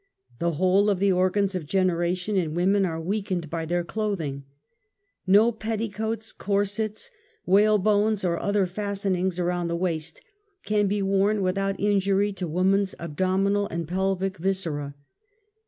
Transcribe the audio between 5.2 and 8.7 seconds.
l^o petti coats, corsets, whalebones or any